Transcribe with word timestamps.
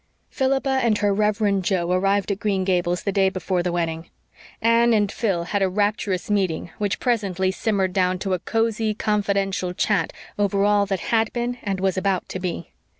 Philippa 0.31 0.79
and 0.81 0.97
her 0.97 1.13
Reverend 1.13 1.63
Jo 1.63 1.91
arrived 1.91 2.31
at 2.31 2.39
Green 2.39 2.63
Gables 2.63 3.03
the 3.03 3.11
day 3.11 3.29
before 3.29 3.61
the 3.61 3.71
wedding. 3.71 4.09
Anne 4.59 4.93
and 4.93 5.11
Phil 5.11 5.43
had 5.43 5.61
a 5.61 5.69
rapturous 5.69 6.27
meeting 6.27 6.71
which 6.79 6.99
presently 6.99 7.51
simmered 7.51 7.93
down 7.93 8.17
to 8.17 8.33
a 8.33 8.39
cosy, 8.39 8.95
confidential 8.95 9.73
chat 9.75 10.11
over 10.39 10.63
all 10.65 10.87
that 10.87 11.01
had 11.13 11.31
been 11.33 11.59
and 11.61 11.79
was 11.79 11.97
about 11.97 12.27
to 12.29 12.39
be. 12.39 12.71